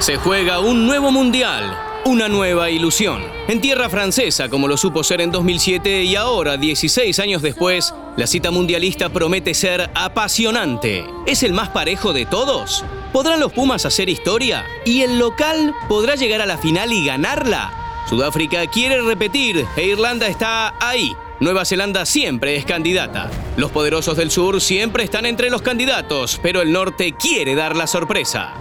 Se 0.00 0.16
juega 0.16 0.60
un 0.60 0.86
nuevo 0.86 1.10
mundial, 1.12 1.76
una 2.06 2.26
nueva 2.26 2.70
ilusión. 2.70 3.22
En 3.48 3.60
tierra 3.60 3.90
francesa, 3.90 4.48
como 4.48 4.66
lo 4.66 4.78
supo 4.78 5.04
ser 5.04 5.20
en 5.20 5.30
2007 5.30 6.04
y 6.04 6.16
ahora, 6.16 6.56
16 6.56 7.18
años 7.18 7.42
después, 7.42 7.94
la 8.16 8.26
cita 8.26 8.50
mundialista 8.50 9.10
promete 9.10 9.52
ser 9.52 9.90
apasionante. 9.94 11.04
¿Es 11.26 11.42
el 11.42 11.52
más 11.52 11.68
parejo 11.68 12.14
de 12.14 12.24
todos? 12.24 12.82
¿Podrán 13.12 13.40
los 13.40 13.52
Pumas 13.52 13.84
hacer 13.84 14.08
historia? 14.08 14.64
¿Y 14.86 15.02
el 15.02 15.18
local 15.18 15.74
podrá 15.86 16.14
llegar 16.14 16.40
a 16.40 16.46
la 16.46 16.56
final 16.56 16.94
y 16.94 17.04
ganarla? 17.04 17.70
Sudáfrica 18.08 18.66
quiere 18.68 19.02
repetir 19.02 19.66
e 19.76 19.84
Irlanda 19.84 20.28
está 20.28 20.76
ahí. 20.80 21.14
Nueva 21.40 21.66
Zelanda 21.66 22.06
siempre 22.06 22.56
es 22.56 22.64
candidata. 22.64 23.30
Los 23.58 23.70
poderosos 23.70 24.16
del 24.16 24.30
sur 24.30 24.62
siempre 24.62 25.04
están 25.04 25.26
entre 25.26 25.50
los 25.50 25.60
candidatos, 25.60 26.40
pero 26.42 26.62
el 26.62 26.72
norte 26.72 27.12
quiere 27.12 27.54
dar 27.54 27.76
la 27.76 27.86
sorpresa. 27.86 28.54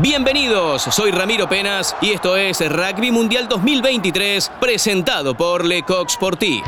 Bienvenidos, 0.00 0.82
soy 0.82 1.10
Ramiro 1.10 1.48
Penas 1.48 1.96
y 2.02 2.10
esto 2.10 2.36
es 2.36 2.60
Rugby 2.60 3.10
Mundial 3.10 3.48
2023 3.48 4.52
presentado 4.60 5.34
por 5.34 5.64
Le 5.64 5.84
Coq 5.84 6.10
Sportif. 6.10 6.62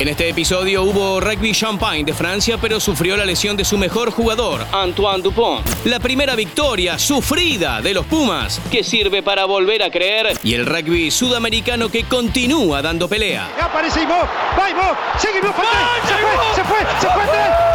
En 0.00 0.08
este 0.08 0.30
episodio 0.30 0.82
hubo 0.84 1.20
rugby 1.20 1.52
champagne 1.52 2.04
de 2.04 2.14
Francia, 2.14 2.56
pero 2.58 2.80
sufrió 2.80 3.18
la 3.18 3.26
lesión 3.26 3.54
de 3.54 3.66
su 3.66 3.76
mejor 3.76 4.10
jugador, 4.10 4.66
Antoine 4.72 5.22
Dupont. 5.22 5.62
La 5.84 6.00
primera 6.00 6.34
victoria 6.34 6.98
sufrida 6.98 7.82
de 7.82 7.92
los 7.92 8.06
Pumas, 8.06 8.62
que 8.70 8.82
sirve 8.82 9.22
para 9.22 9.44
volver 9.44 9.82
a 9.82 9.90
creer, 9.90 10.38
y 10.42 10.54
el 10.54 10.64
rugby 10.64 11.10
sudamericano 11.10 11.90
que 11.90 12.04
continúa 12.04 12.80
dando 12.80 13.08
pelea. 13.08 13.50
Ya 13.58 13.66
aparecimos, 13.66 14.24
vamos, 14.56 14.96
seguimos, 15.18 15.54
se 15.54 16.14
fue, 16.14 16.24
se 16.54 16.64
fue, 16.64 16.78
se 16.98 17.06
fue, 17.06 17.24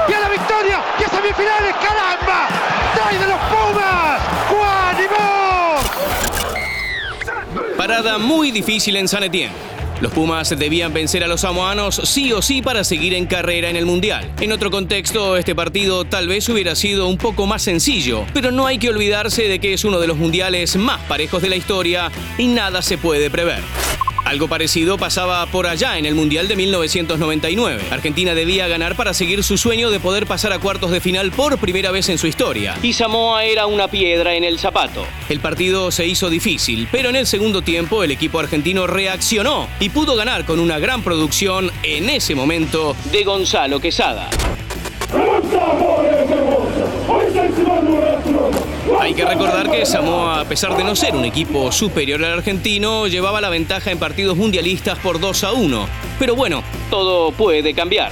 y 0.09 0.13
a 0.13 0.19
la 0.19 0.29
victoria, 0.29 0.83
y 0.99 1.03
a 1.03 1.09
semifinales, 1.09 1.75
caramba, 1.75 2.47
trae 2.95 3.19
de 3.19 3.27
los 3.27 3.39
Pumas, 3.51 4.21
Juan 4.49 4.95
Parada 7.77 8.17
muy 8.17 8.49
difícil 8.49 8.95
en 8.95 9.07
San 9.07 9.21
Etienne. 9.21 9.74
Los 10.01 10.11
Pumas 10.11 10.49
debían 10.57 10.93
vencer 10.93 11.23
a 11.23 11.27
los 11.27 11.41
samoanos 11.41 12.01
sí 12.03 12.31
o 12.33 12.41
sí 12.41 12.61
para 12.61 12.83
seguir 12.83 13.13
en 13.13 13.25
carrera 13.25 13.69
en 13.69 13.75
el 13.75 13.85
Mundial. 13.85 14.31
En 14.39 14.51
otro 14.51 14.69
contexto, 14.69 15.37
este 15.37 15.55
partido 15.55 16.05
tal 16.05 16.27
vez 16.27 16.47
hubiera 16.49 16.75
sido 16.75 17.07
un 17.07 17.17
poco 17.17 17.45
más 17.45 17.61
sencillo, 17.61 18.25
pero 18.33 18.51
no 18.51 18.67
hay 18.67 18.77
que 18.77 18.89
olvidarse 18.89 19.47
de 19.47 19.59
que 19.59 19.73
es 19.73 19.85
uno 19.85 19.99
de 19.99 20.07
los 20.07 20.17
mundiales 20.17 20.75
más 20.75 21.01
parejos 21.03 21.41
de 21.41 21.49
la 21.49 21.55
historia 21.55 22.11
y 22.37 22.47
nada 22.47 22.81
se 22.81 22.97
puede 22.97 23.29
prever. 23.29 23.63
Algo 24.25 24.47
parecido 24.47 24.97
pasaba 24.97 25.45
por 25.45 25.67
allá 25.67 25.99
en 25.99 26.07
el 26.07 26.15
Mundial 26.15 26.47
de 26.47 26.55
1999. 26.55 27.83
Argentina 27.91 28.33
debía 28.33 28.67
ganar 28.67 28.95
para 28.95 29.13
seguir 29.13 29.43
su 29.43 29.55
sueño 29.55 29.91
de 29.91 29.99
poder 29.99 30.25
pasar 30.25 30.51
a 30.51 30.57
cuartos 30.57 30.89
de 30.89 30.99
final 30.99 31.31
por 31.31 31.59
primera 31.59 31.91
vez 31.91 32.09
en 32.09 32.17
su 32.17 32.25
historia. 32.25 32.75
Y 32.81 32.93
Samoa 32.93 33.45
era 33.45 33.67
una 33.67 33.87
piedra 33.87 34.33
en 34.33 34.43
el 34.43 34.57
zapato. 34.57 35.05
El 35.29 35.41
partido 35.41 35.91
se 35.91 36.07
hizo 36.07 36.31
difícil, 36.31 36.87
pero 36.91 37.09
en 37.09 37.17
el 37.17 37.27
segundo 37.27 37.61
tiempo 37.61 38.03
el 38.03 38.09
equipo 38.09 38.39
argentino 38.39 38.87
reaccionó 38.87 39.67
y 39.79 39.89
pudo 39.89 40.15
ganar 40.15 40.43
con 40.43 40.59
una 40.59 40.79
gran 40.79 41.03
producción 41.03 41.69
en 41.83 42.09
ese 42.09 42.33
momento 42.33 42.95
de 43.11 43.23
Gonzalo 43.23 43.79
Quesada. 43.79 44.27
Hay 49.05 49.13
que 49.13 49.23
recordar 49.23 49.69
que 49.69 49.85
Samoa, 49.85 50.39
a 50.39 50.45
pesar 50.45 50.75
de 50.75 50.83
no 50.83 50.95
ser 50.95 51.15
un 51.15 51.25
equipo 51.25 51.71
superior 51.71 52.25
al 52.25 52.39
argentino, 52.39 53.05
llevaba 53.05 53.39
la 53.39 53.49
ventaja 53.49 53.91
en 53.91 53.99
partidos 53.99 54.35
mundialistas 54.35 54.97
por 54.97 55.19
2 55.19 55.43
a 55.43 55.53
1. 55.53 55.87
Pero 56.17 56.35
bueno, 56.35 56.63
todo 56.89 57.31
puede 57.31 57.75
cambiar. 57.75 58.11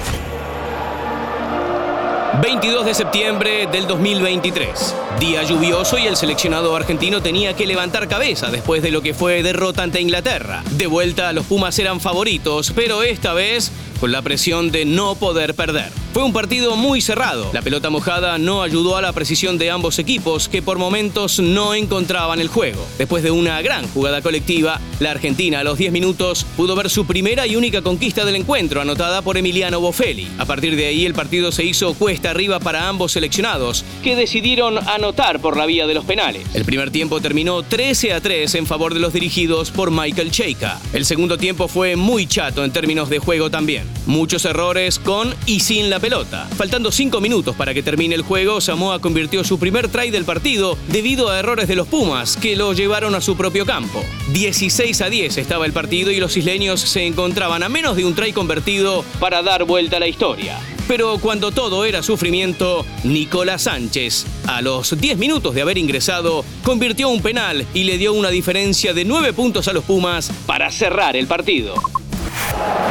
22 2.44 2.86
de 2.86 2.94
septiembre 2.94 3.66
del 3.72 3.88
2023. 3.88 4.96
Día 5.20 5.44
lluvioso 5.44 5.98
y 5.98 6.08
el 6.08 6.18
seleccionado 6.18 6.76
argentino 6.76 7.22
tenía 7.22 7.56
que 7.56 7.66
levantar 7.66 8.08
cabeza 8.08 8.50
después 8.52 8.82
de 8.82 8.92
lo 8.92 9.02
que 9.02 9.14
fue 9.14 9.44
derrota 9.44 9.84
ante 9.84 10.02
Inglaterra. 10.02 10.64
De 10.72 10.88
vuelta, 10.88 11.32
los 11.34 11.46
Pumas 11.46 11.78
eran 11.80 12.02
favoritos, 12.02 12.72
pero 12.76 13.04
esta 13.04 13.34
vez 13.34 13.72
con 14.00 14.12
la 14.12 14.22
presión 14.22 14.70
de 14.70 14.84
no 14.84 15.16
poder 15.16 15.56
perder. 15.56 15.90
Fue 16.14 16.24
un 16.24 16.34
partido 16.34 16.76
muy 16.76 17.00
cerrado. 17.00 17.50
La 17.54 17.62
pelota 17.62 17.90
mojada 17.90 18.38
no 18.38 18.62
ayudó 18.62 18.98
a 18.98 19.02
la 19.02 19.14
precisión 19.14 19.58
de 19.58 19.72
ambos 19.72 19.98
equipos 19.98 20.50
que 20.50 20.62
por 20.62 20.78
momentos 20.78 21.40
no 21.40 21.74
encontraban 21.74 22.40
el 22.40 22.50
juego. 22.50 22.86
Después 22.98 23.24
de 23.24 23.32
una 23.32 23.62
gran 23.62 23.88
jugada 23.88 24.22
colectiva, 24.22 24.80
la 25.00 25.12
Argentina 25.12 25.62
a 25.62 25.64
los 25.64 25.78
10 25.78 25.94
minutos 25.94 26.46
pudo 26.58 26.76
ver 26.76 26.90
su 26.90 27.08
primera 27.08 27.48
y 27.48 27.56
única 27.56 27.82
conquista 27.82 28.26
del 28.26 28.36
encuentro 28.36 28.82
anotada 28.82 29.22
por 29.22 29.38
Emiliano 29.38 29.80
Boffelli. 29.80 30.28
A 30.38 30.46
partir 30.46 30.76
de 30.76 30.88
ahí 30.88 31.06
el 31.06 31.14
partido 31.14 31.52
se 31.52 31.64
hizo 31.64 31.94
cuesta 31.94 32.30
arriba 32.30 32.60
para 32.60 32.90
ambos 32.90 33.14
seleccionados, 33.14 33.86
que 34.04 34.16
decidieron 34.16 34.78
anotar 34.90 35.03
por 35.42 35.58
la 35.58 35.66
vía 35.66 35.86
de 35.86 35.94
los 35.94 36.06
penales. 36.06 36.44
El 36.54 36.64
primer 36.64 36.90
tiempo 36.90 37.20
terminó 37.20 37.62
13 37.62 38.14
a 38.14 38.22
3 38.22 38.56
en 38.56 38.66
favor 38.66 38.94
de 38.94 39.02
los 39.02 39.12
dirigidos 39.12 39.70
por 39.70 39.92
Michael 39.92 40.32
Cheika. 40.32 40.80
El 40.94 41.04
segundo 41.04 41.38
tiempo 41.38 41.68
fue 41.68 41.98
muy 41.98 42.26
chato 42.26 42.64
en 42.64 42.72
términos 42.72 43.10
de 43.10 43.20
juego 43.20 43.52
también. 43.52 43.84
Muchos 44.06 44.46
errores 44.46 45.00
con 45.00 45.36
y 45.46 45.60
sin 45.60 45.90
la 45.90 46.00
pelota. 46.00 46.48
Faltando 46.56 46.90
5 46.90 47.20
minutos 47.20 47.54
para 47.54 47.74
que 47.74 47.84
termine 47.84 48.16
el 48.16 48.22
juego, 48.22 48.62
Samoa 48.62 49.00
convirtió 49.00 49.44
su 49.44 49.60
primer 49.60 49.90
try 49.90 50.10
del 50.10 50.24
partido 50.24 50.78
debido 50.88 51.30
a 51.30 51.40
errores 51.40 51.68
de 51.68 51.76
los 51.76 51.88
Pumas, 51.88 52.38
que 52.38 52.56
lo 52.56 52.72
llevaron 52.72 53.14
a 53.14 53.20
su 53.20 53.36
propio 53.36 53.66
campo. 53.66 54.06
16 54.32 55.02
a 55.02 55.10
10 55.10 55.38
estaba 55.38 55.66
el 55.66 55.74
partido 55.74 56.12
y 56.12 56.22
los 56.22 56.38
isleños 56.38 56.80
se 56.80 57.06
encontraban 57.06 57.62
a 57.62 57.68
menos 57.68 57.98
de 57.98 58.06
un 58.06 58.16
try 58.16 58.32
convertido 58.32 59.04
para 59.20 59.42
dar 59.42 59.66
vuelta 59.66 59.98
a 59.98 60.00
la 60.00 60.08
historia. 60.08 60.60
Pero 60.88 61.18
cuando 61.18 61.52
todo 61.52 61.86
era 61.86 62.04
sufrimiento, 62.04 62.86
Nicolás 63.04 63.64
Sánchez, 63.64 64.26
a 64.48 64.62
los 64.62 65.00
10 65.00 65.18
minutos 65.18 65.56
de 65.56 65.62
haber 65.62 65.78
ingresado, 65.78 66.44
convirtió 66.64 67.10
un 67.10 67.22
penal 67.22 67.66
y 67.74 67.86
le 67.86 67.98
dio 67.98 68.14
una 68.14 68.30
diferencia 68.30 68.94
de 68.94 69.06
9 69.06 69.34
puntos 69.34 69.68
a 69.68 69.74
los 69.74 69.84
Pumas 69.86 70.32
para 70.46 70.70
cerrar 70.72 71.16
el 71.16 71.28
partido. 71.28 71.76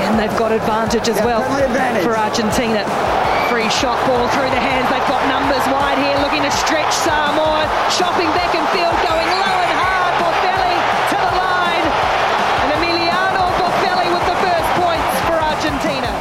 And 0.02 0.18
they've 0.18 0.36
got 0.38 0.52
advantage 0.52 1.08
as 1.08 1.20
well 1.24 1.42
for 2.02 2.16
Argentina. 2.16 2.84
Free 3.48 3.68
shot 3.70 4.00
ball 4.06 4.26
through 4.28 4.50
the 4.50 4.60
hands. 4.60 4.88
They've 4.90 5.08
got 5.08 5.22
numbers 5.28 5.62
wide 5.68 5.98
here 6.00 6.18
looking 6.24 6.42
to 6.42 6.50
stretch 6.50 6.92
Samoa. 6.92 7.68
Shopping 7.92 8.28
Beckenfield 8.32 8.96
going 9.06 9.06
low 9.06 9.20
and 9.20 9.21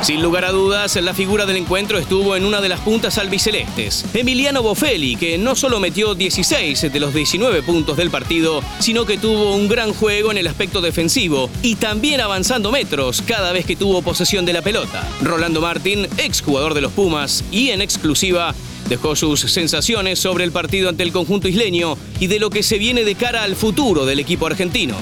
Sin 0.01 0.23
lugar 0.23 0.45
a 0.45 0.51
dudas, 0.51 0.95
la 0.95 1.13
figura 1.13 1.45
del 1.45 1.57
encuentro 1.57 1.99
estuvo 1.99 2.35
en 2.35 2.43
una 2.43 2.59
de 2.59 2.69
las 2.69 2.79
puntas 2.79 3.19
albicelestes. 3.19 4.03
Emiliano 4.15 4.63
Boffelli, 4.63 5.15
que 5.15 5.37
no 5.37 5.55
solo 5.55 5.79
metió 5.79 6.15
16 6.15 6.91
de 6.91 6.99
los 6.99 7.13
19 7.13 7.61
puntos 7.61 7.97
del 7.97 8.09
partido, 8.09 8.63
sino 8.79 9.05
que 9.05 9.19
tuvo 9.19 9.55
un 9.55 9.67
gran 9.67 9.93
juego 9.93 10.31
en 10.31 10.39
el 10.39 10.47
aspecto 10.47 10.81
defensivo 10.81 11.51
y 11.61 11.75
también 11.75 12.19
avanzando 12.19 12.71
metros 12.71 13.21
cada 13.21 13.51
vez 13.51 13.67
que 13.67 13.75
tuvo 13.75 14.01
posesión 14.01 14.43
de 14.43 14.53
la 14.53 14.63
pelota. 14.63 15.07
Rolando 15.21 15.61
Martín, 15.61 16.07
exjugador 16.17 16.73
de 16.73 16.81
los 16.81 16.93
Pumas 16.93 17.43
y 17.51 17.69
en 17.69 17.81
exclusiva, 17.81 18.55
dejó 18.89 19.15
sus 19.15 19.41
sensaciones 19.41 20.17
sobre 20.17 20.45
el 20.45 20.51
partido 20.51 20.89
ante 20.89 21.03
el 21.03 21.11
conjunto 21.11 21.47
isleño 21.47 21.95
y 22.19 22.25
de 22.25 22.39
lo 22.39 22.49
que 22.49 22.63
se 22.63 22.79
viene 22.79 23.03
de 23.03 23.13
cara 23.13 23.43
al 23.43 23.55
futuro 23.55 24.07
del 24.07 24.19
equipo 24.19 24.47
argentino. 24.47 24.95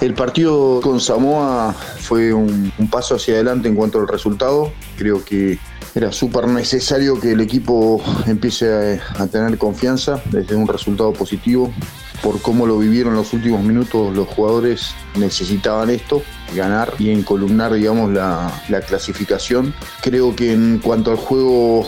El 0.00 0.12
partido 0.12 0.80
con 0.82 1.00
Samoa 1.00 1.72
fue 1.72 2.34
un, 2.34 2.70
paso 2.90 3.14
hacia 3.14 3.34
adelante 3.34 3.68
en 3.68 3.74
cuanto 3.74 3.98
al 3.98 4.06
resultado. 4.06 4.70
Creo 4.98 5.24
que 5.24 5.58
era 5.94 6.12
súper 6.12 6.46
necesario 6.48 7.18
que 7.18 7.32
el 7.32 7.40
equipo 7.40 8.02
empiece 8.26 9.00
a, 9.18 9.26
tener 9.26 9.56
confianza 9.56 10.22
desde 10.30 10.54
un 10.54 10.68
resultado 10.68 11.14
positivo. 11.14 11.72
Por 12.22 12.42
cómo 12.42 12.66
lo 12.66 12.78
vivieron 12.78 13.14
los 13.14 13.32
últimos 13.32 13.62
minutos, 13.62 14.14
los 14.14 14.28
jugadores 14.28 14.90
necesitaban 15.16 15.88
esto, 15.88 16.22
ganar 16.54 16.92
y 16.98 17.10
encolumnar, 17.10 17.72
digamos, 17.72 18.12
la 18.12 18.80
clasificación. 18.86 19.74
Creo 20.02 20.36
que 20.36 20.52
en 20.52 20.78
cuanto 20.78 21.10
al 21.10 21.16
juego 21.16 21.86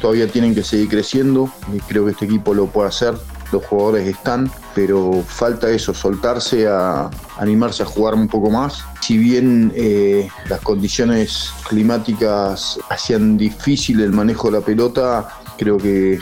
todavía 0.00 0.28
tienen 0.28 0.54
que 0.54 0.62
seguir 0.62 0.88
creciendo. 0.88 1.52
Y 1.74 1.78
creo 1.80 2.06
que 2.06 2.12
este 2.12 2.24
equipo 2.24 2.54
lo 2.54 2.66
puede 2.66 2.88
hacer 2.88 3.14
los 3.52 3.64
jugadores 3.64 4.06
están, 4.06 4.50
pero 4.74 5.22
falta 5.26 5.70
eso, 5.70 5.94
soltarse 5.94 6.66
a 6.68 7.10
animarse 7.38 7.82
a 7.82 7.86
jugar 7.86 8.14
un 8.14 8.28
poco 8.28 8.50
más. 8.50 8.84
Si 9.00 9.16
bien 9.16 9.72
eh, 9.74 10.28
las 10.48 10.60
condiciones 10.60 11.52
climáticas 11.68 12.78
hacían 12.88 13.36
difícil 13.36 14.00
el 14.00 14.12
manejo 14.12 14.50
de 14.50 14.58
la 14.58 14.64
pelota, 14.64 15.28
creo 15.56 15.76
que 15.76 16.18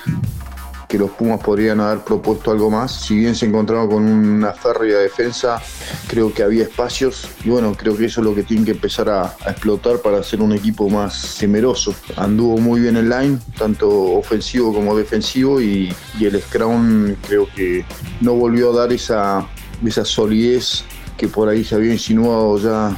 que 0.89 0.99
los 0.99 1.11
Pumas 1.11 1.41
podrían 1.41 1.81
haber 1.81 2.01
propuesto 2.01 2.51
algo 2.51 2.71
más. 2.71 2.93
Si 2.93 3.15
bien 3.15 3.35
se 3.35 3.47
encontraba 3.47 3.87
con 3.87 4.05
una 4.05 4.53
férrea 4.53 4.99
defensa, 4.99 5.61
creo 6.09 6.33
que 6.33 6.43
había 6.43 6.63
espacios 6.65 7.29
y 7.45 7.51
bueno, 7.51 7.75
creo 7.77 7.97
que 7.97 8.07
eso 8.07 8.23
es 8.23 8.27
lo 8.27 8.35
que 8.35 8.43
tienen 8.43 8.65
que 8.65 8.73
empezar 8.73 9.11
a, 9.11 9.37
a 9.45 9.51
explotar 9.51 9.99
para 9.99 10.23
ser 10.23 10.41
un 10.41 10.53
equipo 10.53 10.89
más 10.89 11.37
temeroso. 11.39 11.95
Anduvo 12.17 12.57
muy 12.57 12.81
bien 12.81 12.97
el 12.97 13.11
line, 13.11 13.39
tanto 13.59 13.89
ofensivo 13.89 14.73
como 14.73 14.97
defensivo 14.97 15.61
y, 15.61 15.95
y 16.19 16.25
el 16.25 16.41
Scrum 16.41 17.15
creo 17.27 17.47
que 17.55 17.85
no 18.23 18.33
volvió 18.35 18.73
a 18.73 18.81
dar 18.81 18.93
esa, 18.93 19.47
esa 19.85 20.05
solidez 20.05 20.85
que 21.19 21.29
por 21.29 21.49
ahí 21.49 21.65
se 21.65 21.75
había 21.75 21.93
insinuado 21.93 22.59
ya 22.59 22.97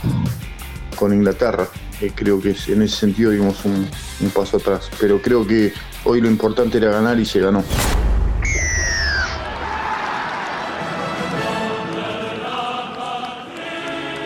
con 0.95 1.13
Inglaterra. 1.13 1.67
Eh, 2.01 2.13
creo 2.15 2.41
que 2.41 2.57
en 2.69 2.83
ese 2.83 2.97
sentido 2.97 3.31
dimos 3.31 3.65
un, 3.65 3.89
paso 4.35 4.57
atrás. 4.57 4.89
Pero 4.99 5.21
creo 5.21 5.47
que 5.47 5.73
hoy 6.05 6.21
lo 6.21 6.29
importante 6.29 6.79
era 6.79 6.91
ganar 6.91 7.19
y 7.19 7.25
se 7.25 7.41
ganó. 7.41 7.63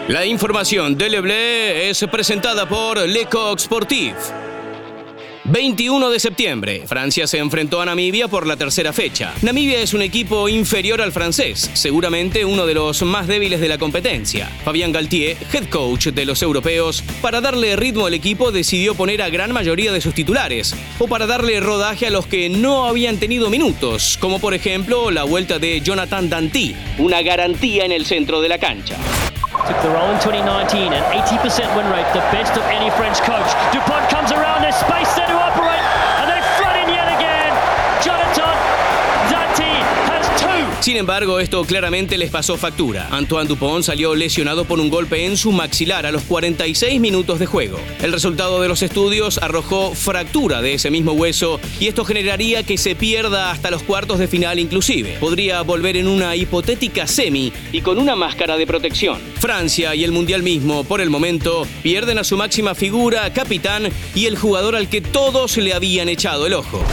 La 0.08 0.26
información 0.26 0.98
de 0.98 1.08
Leblé 1.08 1.88
es 1.88 2.04
presentada 2.12 2.68
por 2.68 2.98
Lecoq 2.98 3.58
Sportif. 3.58 4.14
21 5.46 6.08
de 6.08 6.20
septiembre, 6.20 6.84
Francia 6.86 7.26
se 7.26 7.36
enfrentó 7.36 7.82
a 7.82 7.84
Namibia 7.84 8.28
por 8.28 8.46
la 8.46 8.56
tercera 8.56 8.94
fecha. 8.94 9.34
Namibia 9.42 9.80
es 9.80 9.92
un 9.92 10.00
equipo 10.00 10.48
inferior 10.48 11.02
al 11.02 11.12
francés, 11.12 11.70
seguramente 11.74 12.46
uno 12.46 12.64
de 12.64 12.72
los 12.72 13.02
más 13.02 13.26
débiles 13.26 13.60
de 13.60 13.68
la 13.68 13.76
competencia. 13.76 14.48
Fabián 14.64 14.92
Galtier, 14.92 15.36
head 15.52 15.68
coach 15.68 16.08
de 16.08 16.24
los 16.24 16.42
europeos, 16.42 17.04
para 17.20 17.42
darle 17.42 17.76
ritmo 17.76 18.06
al 18.06 18.14
equipo 18.14 18.52
decidió 18.52 18.94
poner 18.94 19.20
a 19.20 19.28
gran 19.28 19.52
mayoría 19.52 19.92
de 19.92 20.00
sus 20.00 20.14
titulares, 20.14 20.74
o 20.98 21.08
para 21.08 21.26
darle 21.26 21.60
rodaje 21.60 22.06
a 22.06 22.10
los 22.10 22.26
que 22.26 22.48
no 22.48 22.86
habían 22.86 23.18
tenido 23.18 23.50
minutos, 23.50 24.16
como 24.20 24.38
por 24.38 24.54
ejemplo 24.54 25.10
la 25.10 25.24
vuelta 25.24 25.58
de 25.58 25.82
Jonathan 25.82 26.30
Danty, 26.30 26.74
una 26.96 27.20
garantía 27.20 27.84
en 27.84 27.92
el 27.92 28.06
centro 28.06 28.40
de 28.40 28.48
la 28.48 28.58
cancha. 28.58 28.96
Took 29.66 29.80
the 29.82 29.90
role 29.90 30.10
in 30.12 30.20
2019, 30.20 30.92
an 30.92 31.04
80% 31.10 31.74
win 31.74 31.88
rate, 31.90 32.06
the 32.12 32.20
best 32.30 32.52
of 32.56 32.62
any 32.68 32.90
French 32.94 33.18
coach. 33.24 33.48
Dupont 33.72 34.06
comes 34.10 34.30
around, 34.30 34.62
there's 34.62 34.76
space 34.76 35.10
there 35.16 35.26
to 35.26 35.34
operate, 35.40 35.73
Sin 40.84 40.98
embargo, 40.98 41.40
esto 41.40 41.64
claramente 41.64 42.18
les 42.18 42.30
pasó 42.30 42.58
factura. 42.58 43.08
Antoine 43.10 43.48
Dupont 43.48 43.82
salió 43.82 44.14
lesionado 44.14 44.66
por 44.66 44.80
un 44.80 44.90
golpe 44.90 45.24
en 45.24 45.38
su 45.38 45.50
maxilar 45.50 46.04
a 46.04 46.12
los 46.12 46.24
46 46.24 47.00
minutos 47.00 47.38
de 47.38 47.46
juego. 47.46 47.80
El 48.02 48.12
resultado 48.12 48.60
de 48.60 48.68
los 48.68 48.82
estudios 48.82 49.38
arrojó 49.38 49.94
fractura 49.94 50.60
de 50.60 50.74
ese 50.74 50.90
mismo 50.90 51.12
hueso 51.12 51.58
y 51.80 51.86
esto 51.86 52.04
generaría 52.04 52.64
que 52.64 52.76
se 52.76 52.94
pierda 52.94 53.50
hasta 53.50 53.70
los 53.70 53.82
cuartos 53.82 54.18
de 54.18 54.28
final 54.28 54.58
inclusive. 54.58 55.16
Podría 55.20 55.62
volver 55.62 55.96
en 55.96 56.06
una 56.06 56.36
hipotética 56.36 57.06
semi 57.06 57.50
y 57.72 57.80
con 57.80 57.98
una 57.98 58.14
máscara 58.14 58.58
de 58.58 58.66
protección. 58.66 59.22
Francia 59.40 59.94
y 59.94 60.04
el 60.04 60.12
Mundial 60.12 60.42
mismo, 60.42 60.84
por 60.84 61.00
el 61.00 61.08
momento, 61.08 61.66
pierden 61.82 62.18
a 62.18 62.24
su 62.24 62.36
máxima 62.36 62.74
figura, 62.74 63.32
capitán 63.32 63.88
y 64.14 64.26
el 64.26 64.36
jugador 64.36 64.76
al 64.76 64.90
que 64.90 65.00
todos 65.00 65.56
le 65.56 65.72
habían 65.72 66.10
echado 66.10 66.46
el 66.46 66.52
ojo. 66.52 66.84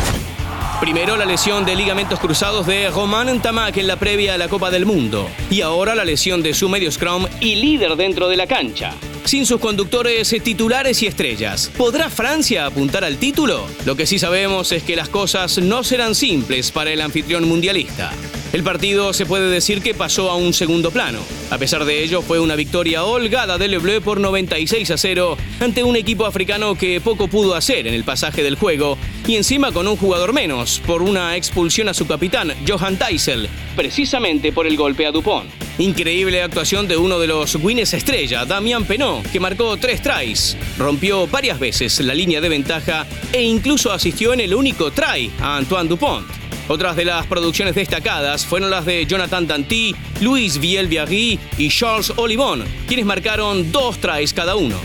Primero 0.81 1.16
la 1.16 1.25
lesión 1.25 1.63
de 1.63 1.75
ligamentos 1.75 2.19
cruzados 2.19 2.66
de 2.66 2.89
Romain 2.89 3.39
Tamac 3.39 3.78
en 3.78 3.86
la 3.86 3.98
previa 3.98 4.33
a 4.33 4.38
la 4.39 4.48
Copa 4.48 4.72
del 4.72 4.88
Mundo. 4.88 5.30
Y 5.51 5.62
ahora 5.62 5.94
la 5.94 6.04
lesión 6.04 6.42
de 6.42 6.56
su 6.56 6.69
medio 6.69 6.92
scrum 6.92 7.28
y 7.39 7.54
líder 7.54 7.95
dentro 7.95 8.28
de 8.28 8.36
la 8.36 8.48
cancha. 8.48 8.95
Sin 9.24 9.45
sus 9.45 9.62
conductores 9.62 10.36
titulares 10.44 11.04
y 11.04 11.06
estrellas, 11.06 11.72
¿podrá 11.78 12.10
Francia 12.10 12.66
apuntar 12.66 13.04
al 13.04 13.18
título? 13.18 13.68
Lo 13.86 13.95
que 13.95 14.07
sí 14.07 14.18
sabemos 14.18 14.72
es 14.72 14.81
que 14.81 14.95
las 14.95 15.07
cosas 15.07 15.60
no 15.60 15.83
serán 15.83 16.16
simples 16.16 16.72
para 16.72 16.89
el 16.89 17.01
anfitrión 17.01 17.48
mundialista. 17.48 18.12
El 18.53 18.63
partido 18.63 19.13
se 19.13 19.25
puede 19.25 19.50
decir 19.50 19.81
que 19.81 19.94
pasó 19.94 20.30
a 20.30 20.36
un 20.36 20.53
segundo 20.53 20.92
plano. 20.92 21.19
A 21.51 21.57
pesar 21.57 21.86
de 21.86 22.03
ello, 22.03 22.21
fue 22.21 22.39
una 22.39 22.57
victoria 22.57 23.06
holgada 23.06 23.57
de 23.57 23.69
Le 23.69 23.77
Bleu 23.77 24.01
por 24.01 24.19
96 24.19 24.92
a 24.92 24.98
0 24.98 25.38
ante 25.62 25.86
un 25.86 25.95
equipo 25.95 26.25
africano 26.25 26.75
que 26.75 27.00
poco 27.00 27.30
pudo 27.30 27.56
hacer 27.56 27.88
en 27.88 27.94
el 27.94 28.03
pasaje 28.03 28.44
del 28.44 28.56
juego 28.56 28.98
y 29.25 29.38
encima 29.38 29.71
con 29.71 29.88
un 29.88 29.95
jugador 29.95 30.33
menos 30.33 30.81
por 30.86 31.01
una 31.01 31.38
expulsión 31.38 31.88
a 31.88 31.94
su 31.94 32.07
capitán, 32.07 32.53
Johan 32.68 32.98
Teisel, 32.98 33.48
precisamente 33.77 34.51
por 34.51 34.68
el 34.68 34.75
golpe 34.75 35.06
a 35.06 35.12
Dupont. 35.12 35.50
Increíble 35.77 36.42
actuación 36.42 36.89
de 36.89 36.97
uno 36.97 37.19
de 37.19 37.27
los 37.27 37.56
Guinness 37.56 37.94
estrella, 37.94 38.44
Damian 38.44 38.83
Penot, 38.83 39.31
que 39.31 39.39
marcó 39.39 39.77
tres 39.77 40.01
tries, 40.01 40.57
rompió 40.77 41.25
varias 41.25 41.57
veces 41.57 42.01
la 42.01 42.13
línea 42.13 42.42
de 42.42 42.50
ventaja 42.50 43.07
e 43.31 43.42
incluso 43.42 43.94
asistió 43.94 44.33
en 44.33 44.42
el 44.42 44.54
único 44.54 44.92
try 44.92 45.31
a 45.39 45.56
Antoine 45.56 45.88
Dupont. 45.88 46.40
Otras 46.67 46.95
de 46.95 47.05
las 47.05 47.25
producciones 47.27 47.75
destacadas 47.75 48.45
fueron 48.45 48.69
las 48.69 48.85
de 48.85 49.05
Jonathan 49.05 49.47
Danty, 49.47 49.95
Luis 50.21 50.57
Viel-Viary 50.59 51.39
y 51.57 51.69
Charles 51.69 52.13
Olivon, 52.15 52.63
quienes 52.87 53.05
marcaron 53.05 53.71
dos 53.71 53.99
tries 53.99 54.33
cada 54.33 54.55
uno. 54.55 54.77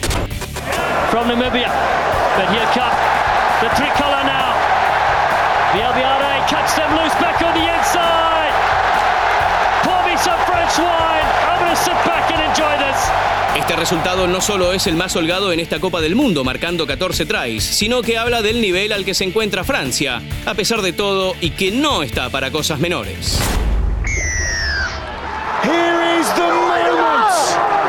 From 1.10 1.28
Namibia, 1.28 1.72
but 2.36 2.48
here 2.50 2.66
the 3.60 3.68
now. 4.24 4.46
Them 6.76 6.90
loose 6.96 7.14
back 7.14 7.40
on 7.42 7.54
the 7.54 7.60
inside. 7.60 8.26
Este 13.66 13.74
resultado 13.74 14.28
no 14.28 14.40
solo 14.40 14.72
es 14.72 14.86
el 14.86 14.94
más 14.94 15.16
holgado 15.16 15.52
en 15.52 15.58
esta 15.58 15.80
Copa 15.80 16.00
del 16.00 16.14
Mundo, 16.14 16.44
marcando 16.44 16.86
14 16.86 17.26
tries, 17.26 17.64
sino 17.64 18.00
que 18.00 18.16
habla 18.16 18.40
del 18.40 18.60
nivel 18.60 18.92
al 18.92 19.04
que 19.04 19.12
se 19.12 19.24
encuentra 19.24 19.64
Francia, 19.64 20.22
a 20.44 20.54
pesar 20.54 20.82
de 20.82 20.92
todo, 20.92 21.34
y 21.40 21.50
que 21.50 21.72
no 21.72 22.04
está 22.04 22.30
para 22.30 22.52
cosas 22.52 22.78
menores. 22.78 23.40
Here 25.64 26.20
is 26.20 26.28
the 26.34 26.42
moment. 26.42 26.76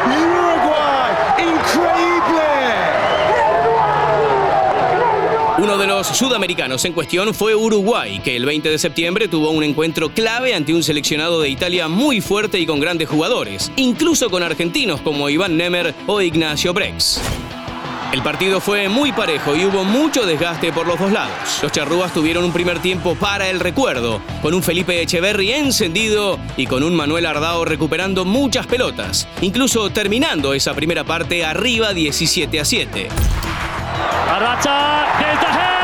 Uruguay, 0.10 1.12
increíble. 1.38 2.48
Uno 5.60 5.76
de 5.80 5.88
los 5.88 6.06
sudamericanos 6.06 6.86
en 6.86 6.94
cuestión 6.94 7.34
fue 7.34 7.56
Uruguay, 7.56 8.20
que 8.24 8.36
el 8.36 8.46
20 8.46 8.70
de 8.70 8.78
septiembre 8.78 9.28
tuvo 9.28 9.50
un 9.50 9.64
encuentro 9.64 10.10
clave 10.10 10.54
ante 10.54 10.72
un 10.72 10.84
seleccionado 10.84 11.42
de 11.42 11.50
Italia 11.50 11.88
muy 11.88 12.22
fuerte 12.22 12.60
y 12.60 12.68
con 12.68 12.80
grandes 12.80 13.10
jugadores, 13.10 13.72
incluso 13.76 14.30
con 14.30 14.44
argentinos 14.44 15.02
como 15.02 15.32
Iván 15.32 15.58
Nemer 15.58 15.96
o 16.06 16.22
Ignacio 16.22 16.76
Brex. 16.76 17.20
El 18.14 18.22
partido 18.22 18.62
fue 18.62 18.88
muy 18.88 19.12
parejo 19.12 19.56
y 19.56 19.66
hubo 19.66 19.84
mucho 19.84 20.28
desgaste 20.28 20.72
por 20.72 20.86
los 20.86 21.00
dos 21.00 21.12
lados. 21.12 21.34
Los 21.64 21.72
charrúas 21.72 22.14
tuvieron 22.14 22.44
un 22.44 22.54
primer 22.54 22.78
tiempo 22.80 23.16
para 23.16 23.50
el 23.50 23.60
recuerdo, 23.60 24.22
con 24.44 24.54
un 24.54 24.62
Felipe 24.62 25.02
Echeverry 25.02 25.54
encendido 25.54 26.38
y 26.56 26.68
con 26.68 26.84
un 26.84 26.96
Manuel 26.96 27.26
Ardao 27.26 27.66
recuperando 27.66 28.26
muchas 28.26 28.68
pelotas, 28.68 29.28
incluso 29.42 29.90
terminando 29.90 30.54
esa 30.54 30.76
primera 30.76 31.04
parte 31.04 31.44
arriba 31.44 31.96
17 31.96 32.60
a 32.60 32.66
7. 32.66 33.08
Arata, 33.98 35.20
there's 35.20 35.40
the 35.40 35.52
hands, 35.52 35.77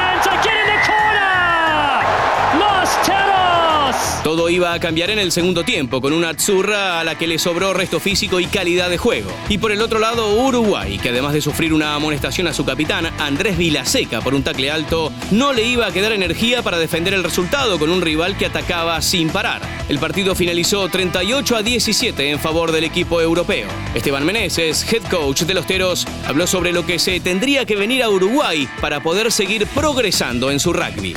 Todo 4.23 4.49
iba 4.49 4.73
a 4.73 4.79
cambiar 4.79 5.09
en 5.09 5.19
el 5.19 5.31
segundo 5.31 5.63
tiempo, 5.63 5.99
con 5.99 6.13
una 6.13 6.29
Azzurra 6.29 6.99
a 6.99 7.03
la 7.03 7.17
que 7.17 7.27
le 7.27 7.37
sobró 7.37 7.73
resto 7.73 7.99
físico 7.99 8.39
y 8.39 8.45
calidad 8.45 8.89
de 8.89 8.97
juego. 8.97 9.29
Y 9.49 9.57
por 9.57 9.71
el 9.71 9.81
otro 9.81 9.99
lado, 9.99 10.33
Uruguay, 10.35 10.97
que 10.97 11.09
además 11.09 11.33
de 11.33 11.41
sufrir 11.41 11.73
una 11.73 11.95
amonestación 11.95 12.47
a 12.47 12.53
su 12.53 12.63
capitán, 12.63 13.07
Andrés 13.19 13.57
Vilaseca, 13.57 14.21
por 14.21 14.33
un 14.33 14.43
tacle 14.43 14.71
alto, 14.71 15.11
no 15.31 15.51
le 15.51 15.63
iba 15.63 15.87
a 15.87 15.91
quedar 15.91 16.13
energía 16.13 16.61
para 16.61 16.79
defender 16.79 17.13
el 17.13 17.23
resultado 17.23 17.77
con 17.77 17.89
un 17.89 18.01
rival 18.01 18.37
que 18.37 18.45
atacaba 18.45 19.01
sin 19.01 19.29
parar. 19.29 19.61
El 19.89 19.99
partido 19.99 20.35
finalizó 20.35 20.87
38 20.87 21.55
a 21.57 21.61
17 21.61 22.31
en 22.31 22.39
favor 22.39 22.71
del 22.71 22.85
equipo 22.85 23.19
europeo. 23.19 23.67
Esteban 23.93 24.25
Meneses, 24.25 24.91
head 24.91 25.03
coach 25.09 25.41
de 25.41 25.53
los 25.53 25.67
Teros, 25.67 26.07
habló 26.25 26.47
sobre 26.47 26.71
lo 26.71 26.85
que 26.85 26.99
se 26.99 27.19
tendría 27.19 27.65
que 27.65 27.75
venir 27.75 28.03
a 28.03 28.09
Uruguay 28.09 28.67
para 28.79 29.03
poder 29.03 29.31
seguir 29.31 29.67
progresando 29.67 30.49
en 30.49 30.59
su 30.59 30.71
rugby. 30.71 31.13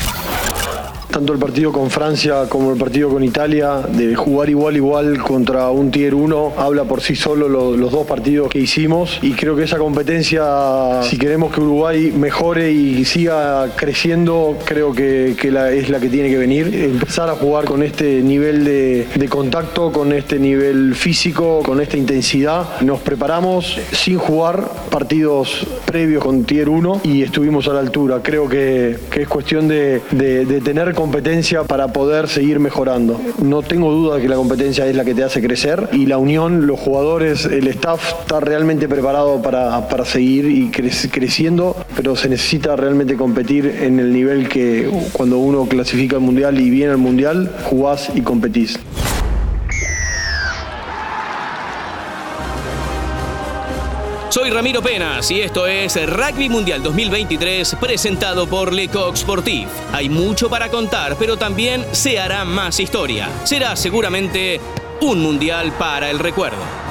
Tanto 1.17 1.33
el 1.33 1.39
partido 1.39 1.73
con 1.73 1.89
Francia 1.89 2.45
como 2.47 2.73
el 2.73 2.79
partido 2.79 3.09
con 3.09 3.25
Italia, 3.25 3.81
de 3.89 4.15
jugar 4.15 4.51
igual 4.51 4.77
igual 4.77 5.17
contra 5.23 5.71
un 5.71 5.91
Tier 5.91 6.15
1, 6.15 6.53
habla 6.59 6.85
por 6.85 7.01
sí 7.01 7.17
solo 7.17 7.49
lo- 7.49 7.75
los 7.75 7.91
dos 7.91 8.07
partidos 8.07 8.51
que 8.51 8.59
hicimos 8.59 9.19
y 9.23 9.33
creo 9.33 9.57
que 9.57 9.63
esa 9.63 9.79
competencia, 9.79 11.03
si 11.05 11.17
queremos 11.17 11.55
que 11.55 11.63
Uruguay 11.63 12.13
mejore 12.15 12.71
y 12.71 13.03
siga 13.07 13.75
creciendo, 13.77 14.59
creo 14.67 14.93
que, 14.93 15.31
es 15.31 15.89
la 15.89 16.01
que 16.01 16.09
tiene 16.11 16.29
que 16.29 16.37
venir. 16.37 16.67
Empezar 16.75 17.31
a 17.31 17.35
jugar 17.35 17.65
con 17.65 17.83
este 17.83 18.21
nivel 18.21 18.65
de, 18.67 19.07
contacto, 19.31 19.93
con 19.93 20.13
este 20.13 20.39
nivel 20.39 20.95
físico, 20.95 21.63
con 21.65 21.81
esta 21.81 21.97
intensidad. 21.97 22.79
Nos 22.83 23.01
preparamos 23.01 23.79
sin 23.93 24.19
jugar 24.19 24.69
partidos 24.91 25.67
previos 25.87 26.23
con 26.23 26.45
Tier 26.45 26.69
1 26.69 27.01
y 27.05 27.23
estuvimos 27.23 27.69
a 27.69 27.73
la 27.73 27.81
altura. 27.81 28.21
Creo 28.23 28.51
que, 28.51 28.99
es 29.17 29.29
cuestión 29.29 29.67
de, 29.67 30.03
tener 30.63 30.93
competencia 31.11 31.63
para 31.63 31.87
poder 31.93 32.27
seguir 32.27 32.59
mejorando. 32.59 33.21
No 33.41 33.63
tengo 33.63 33.93
duda 33.93 34.17
de 34.17 34.23
que 34.23 34.29
la 34.29 34.35
competencia 34.35 34.87
es 34.89 34.97
la 34.97 35.05
que 35.05 35.15
te 35.15 35.23
hace 35.23 35.41
crecer 35.41 35.89
y 35.93 36.07
la 36.07 36.19
unión, 36.19 36.67
los 36.67 36.81
jugadores, 36.81 37.45
el 37.45 37.69
staff 37.69 38.03
está 38.23 38.41
realmente 38.41 38.89
preparado 38.89 39.41
para, 39.41 39.89
para 39.89 40.05
seguir 40.05 40.47
y 40.47 40.69
cre- 40.73 41.09
creciendo, 41.13 41.77
pero 41.95 42.17
se 42.17 42.29
necesita 42.29 42.75
realmente 42.75 43.15
competir 43.15 43.67
en 43.83 44.01
el 44.01 44.13
nivel 44.13 44.49
que 44.49 44.91
cuando 45.13 45.39
uno 45.39 45.67
clasifica 45.67 46.17
al 46.17 46.23
mundial 46.23 46.59
y 46.61 46.71
viene 46.71 46.91
al 46.91 46.99
mundial, 46.99 47.53
jugás 47.63 48.11
y 48.13 48.23
competís. 48.23 48.77
Soy 54.37 54.51
Ramiro 54.51 54.83
Penas 54.83 55.31
y 55.31 55.41
esto 55.41 55.67
es 55.67 55.97
Rugby 56.11 56.51
Mundial 56.51 56.83
2023 56.83 57.77
presentado 57.81 58.47
por 58.47 58.71
Lecoq 58.71 59.17
Sportif. 59.17 59.67
Hay 59.95 60.11
mucho 60.11 60.51
para 60.51 60.69
contar, 60.69 61.17
pero 61.19 61.39
también 61.39 61.87
se 61.93 62.21
hará 62.21 62.45
más 62.45 62.79
historia. 62.79 63.31
Será 63.45 63.75
seguramente 63.77 64.61
un 65.01 65.23
mundial 65.23 65.73
para 65.79 66.11
el 66.11 66.19
recuerdo. 66.19 66.86